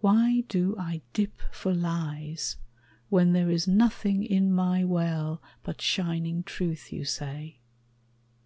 [0.00, 2.56] Why do I dip For lies,
[3.10, 7.58] when there is nothing in my well But shining truth, you say?